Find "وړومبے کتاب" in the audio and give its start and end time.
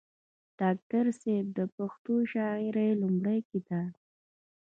2.95-3.91